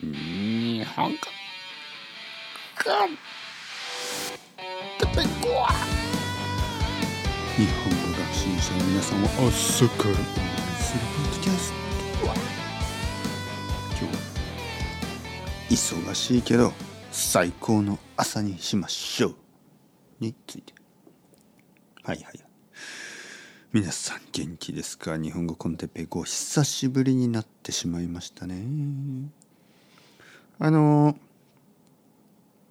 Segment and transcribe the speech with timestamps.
[0.00, 3.18] 日本語コン
[5.00, 5.48] テペコ
[7.56, 10.16] 日本語学習者の皆さんを朝から応援
[10.78, 11.72] するポッドキャス
[12.20, 12.34] トは
[13.90, 14.08] 今
[15.80, 16.72] 日は忙しいけど
[17.10, 19.34] 最高の朝にしましょう
[20.20, 20.74] について
[22.04, 22.40] はいはい
[23.72, 28.62] 皆さん元気ですか日本語コンテペイ語久しぶりになってしまいましたね
[30.60, 31.16] あの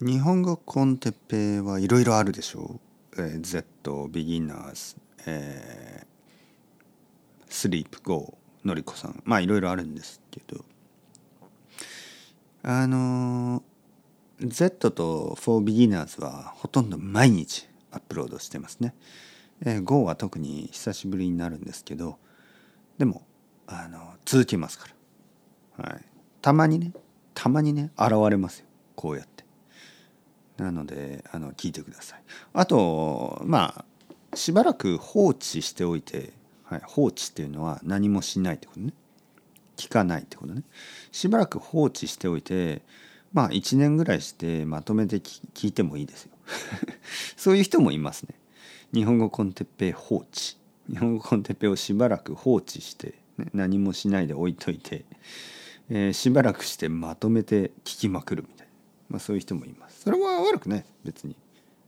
[0.00, 2.78] 日本語コンテッペはいろいろあるでしょ
[3.16, 10.64] う、えー、Z ビギナーズ、えー、スリープ GO のりこさんまあいろいろあるんですけど。
[12.62, 13.62] あの
[14.38, 18.94] Z と For Beginners はほとんど毎日アップロードしてますね。
[19.64, 22.18] えー、Go は特に久しぶりになるんですけど。
[22.98, 23.22] でも
[23.66, 24.88] あの続けますか
[25.78, 26.04] ら、はい、
[26.42, 26.92] たまにね
[27.34, 28.66] たまにね現れますよ。
[28.96, 29.44] こうやって。
[30.58, 32.22] なのであの聞いてください。
[32.52, 33.84] あとま
[34.32, 36.32] あしばらく放置しておいて、
[36.64, 38.92] はい、放置っていうのは何もしないってことね。
[39.76, 40.62] 聞かないってことね。
[41.12, 42.82] しばらく放置しておいて
[43.32, 46.32] まあ1年ぐらいしてまとめて聞いてもいいですよ。
[47.36, 48.34] そういう人もいますね。
[48.92, 50.56] 日本語コンテッペイ放置。
[50.88, 55.04] 日本語コンテッペイをしばらく放置して、ね、何もしないで置いといて、
[55.90, 58.72] えー、しばらくしてまとめて聞きまくるみたいな、
[59.10, 60.02] まあ、そういう人もいます。
[60.02, 61.36] それは悪くない別に。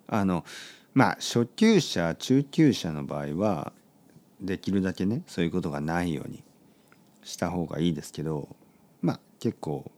[0.08, 0.45] あの
[0.92, 3.73] まあ初級者中級者の場合は
[4.41, 6.42] できるだけねそういうことがないように
[7.23, 8.48] した方がいいですけど
[9.00, 9.91] まあ結構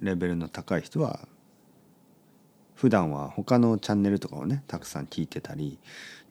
[0.00, 1.28] レベルの高い人は
[2.74, 5.78] 普段は他のチャンネルとかをねたくさん聞いてたり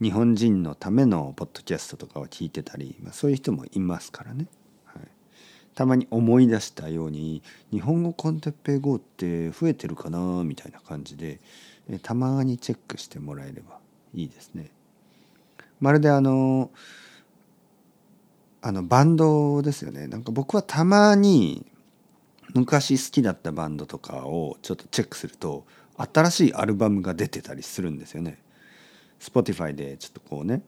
[0.01, 4.47] 日本人のためのポッドキャストとかを聞いてたり、まあ、そういう人もいますからね、
[5.79, 7.41] たまに思い出したように
[7.71, 11.39] 日本語コンテッペイ GO って増えてるかなみたいな感じで
[12.03, 13.79] たまにチェックしてもらえれば
[14.13, 14.71] いいですね。
[15.79, 16.69] まるであの
[18.61, 21.65] あのバンドですよねなんか僕はたまに
[22.53, 25.65] 昔好きだったバンドとかをちょっとチェックすると
[25.95, 28.37] 新しいアルバムが出てたりするんですよね。
[29.21, 30.61] Spotify でちょっとこうね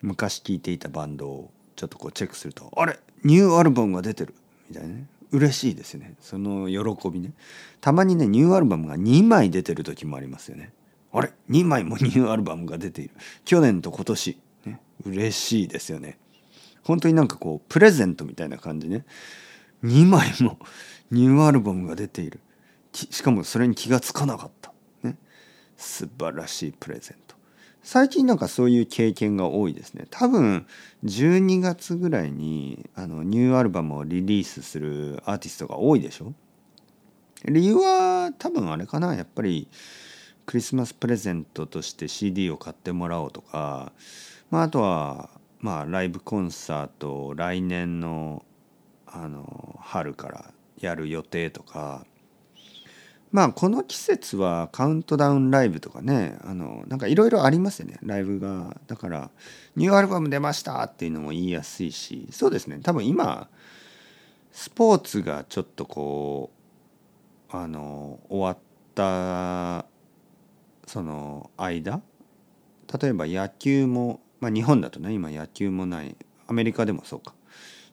[0.00, 4.34] 昔聴いていたバンドをちょっとこうチェックするとあれニューアルバムが出てる
[4.70, 5.06] みたいなね。
[5.32, 6.14] 嬉しいですよね。
[6.20, 7.32] その喜びね。
[7.80, 10.72] たまにねニューアルバムが2枚出てる時もありますよね。
[11.12, 13.14] あれ？2枚もニューアルバムが出ている。
[13.44, 14.38] 去年と今年。
[14.64, 14.80] ね。
[15.04, 16.18] 嬉しいですよね。
[16.82, 19.04] 本当になんかこうプレゼントみたいな感じね。
[19.84, 20.58] 2枚も
[21.10, 22.40] ニューアルバムが出ている。
[22.92, 24.72] しかもそれに気が付かなかった、
[25.04, 25.16] ね、
[25.76, 27.29] 素晴らしいプレゼント。
[27.82, 30.06] 最近なんかそういう経験が多いですね。
[30.10, 30.66] 多分
[31.04, 36.32] 12月ぐらいにあのニューアルバムをリリースするアーティストが多いでしょ？
[37.46, 39.14] 理由は多分あれかな。
[39.14, 39.66] やっぱり
[40.44, 43.92] クリスマスプレゼントとして CD を買ってもらおうとか、
[44.50, 48.44] まあ、あとはまあライブコンサートを来年の
[49.06, 52.04] あの春からやる予定とか
[53.32, 57.98] まあこの季節はカウントダウンライブとかねあのなんかいろいろありますよね。
[58.02, 58.76] ライブが。
[58.86, 59.30] だから
[59.76, 62.26] ニューアルバム出ましたっていうのも言いやすいし。
[62.32, 62.80] そうですね。
[62.82, 63.48] 多分今
[64.50, 66.50] スポーツがちょっとこ
[67.52, 68.58] うあの終わっ
[68.94, 69.86] た
[70.86, 72.02] その間？
[73.00, 76.16] 例えば野球も、まあ、日本だとね今野球もない。
[76.48, 77.34] アメリカでもそうか。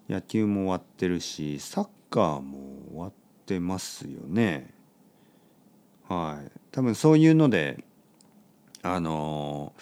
[0.10, 2.58] 野球も終わってるしサッカーも
[2.90, 3.12] 終わっ
[3.46, 4.74] てますよね。
[6.08, 6.52] はい。
[6.72, 7.84] 多分そういうので
[8.84, 9.74] あの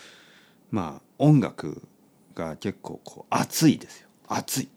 [0.72, 1.82] まあ音楽
[2.34, 4.10] が結構こう熱いですよ。
[4.28, 4.70] 熱い。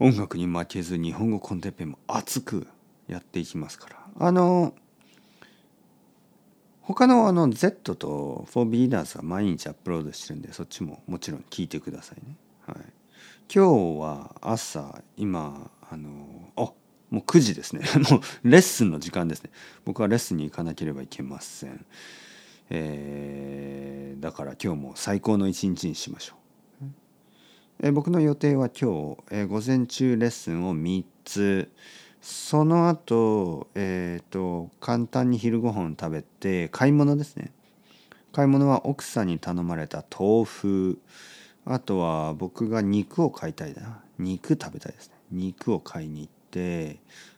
[0.00, 2.66] 音楽に負けず日本語コンテンペも熱く
[3.06, 3.96] やっていきますから。
[4.18, 4.74] あの
[6.82, 12.36] 他のあの Z と 4Beginners は毎日アップロードしてるんでそっちももちろん聞いてくださいね。
[12.66, 12.76] はい、
[13.52, 16.43] 今日は朝今あの
[17.10, 17.82] もう9時ですね。
[18.10, 19.50] もうレッスンの時間ですね。
[19.84, 21.84] 僕はレッスンに行かなければいけません、
[22.70, 26.34] えー、だから今日も最高の一日にしましょ
[26.82, 26.86] う、
[27.80, 31.70] えー、僕の予定は今日、えー、午前中レッスンを3つ。
[32.20, 37.52] その後えっ、ー、と簡単に昼ご飯食べて買い物ですね。
[38.32, 40.98] 買い物は奥さんに頼まれた豆腐。
[41.66, 44.02] あとは僕が肉を買いたいな。
[44.18, 45.14] 肉食べたいですね。
[45.30, 46.43] 肉を買いに行って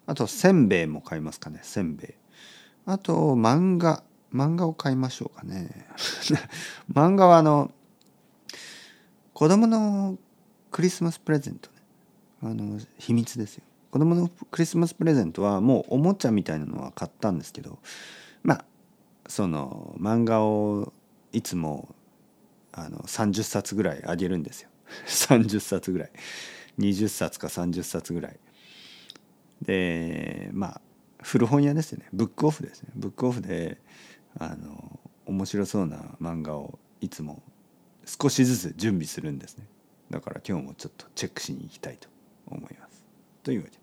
[0.06, 2.14] あとせんべいも買いますかねせんべい。
[2.86, 4.02] あと漫画
[4.32, 5.88] 漫画を買いましょうかね。
[6.92, 7.72] 漫画はあの
[9.32, 10.18] 子供の
[10.70, 11.76] クリスマスプレゼントね。
[12.42, 13.64] あの秘密ですよ。
[13.90, 17.78] 子供のクリスマスプレゼントはもうおもちゃみたいなのは買ったんですけど
[18.42, 18.64] まあ
[19.26, 20.92] その漫画を
[21.32, 21.94] いつも
[22.72, 24.68] あの30冊ぐらいあげるんですよ。
[25.06, 26.10] 30冊ぐらい。
[26.78, 28.38] 20冊か30冊ぐらい。
[29.62, 30.80] でまあ
[31.22, 32.06] 古本屋ですね。
[32.12, 32.90] ブックオフですね。
[32.94, 33.80] ブックオフで
[34.38, 37.42] あの面白そうな漫画をいつも
[38.04, 39.66] 少しずつ準備するんですね。
[40.10, 42.08] だから今日もちょっとチェックしに行きたいと
[42.46, 43.04] 思います。
[43.42, 43.78] というわけで、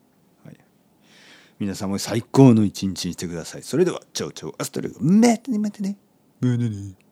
[0.46, 0.58] はい、
[1.60, 3.64] 皆さんも最高の一日にしてください。
[3.64, 5.98] それではチャオチャオアストレゴまたねまたね。
[6.40, 7.03] またね。